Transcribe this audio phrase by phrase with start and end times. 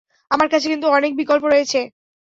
[0.31, 1.79] আমার কাছে কিন্তু অনেক বিকল্প রয়েছে।